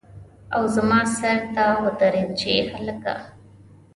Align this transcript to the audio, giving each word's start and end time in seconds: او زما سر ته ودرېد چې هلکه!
او 0.55 0.61
زما 0.75 0.99
سر 1.17 1.37
ته 1.55 1.65
ودرېد 1.83 2.29
چې 2.39 2.51
هلکه! 2.73 3.15